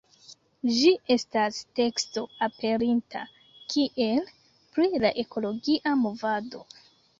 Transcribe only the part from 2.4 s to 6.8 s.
aperinta kiel “Pri la ekologia movado.